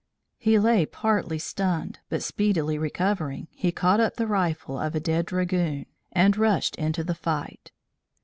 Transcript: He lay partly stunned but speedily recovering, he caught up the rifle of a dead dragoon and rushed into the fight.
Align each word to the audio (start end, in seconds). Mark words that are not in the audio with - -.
He 0.39 0.57
lay 0.57 0.87
partly 0.87 1.37
stunned 1.37 1.99
but 2.09 2.23
speedily 2.23 2.79
recovering, 2.79 3.49
he 3.51 3.71
caught 3.71 3.99
up 3.99 4.15
the 4.15 4.25
rifle 4.25 4.79
of 4.79 4.95
a 4.95 4.99
dead 4.99 5.27
dragoon 5.27 5.85
and 6.11 6.35
rushed 6.35 6.75
into 6.77 7.03
the 7.03 7.13
fight. 7.13 7.71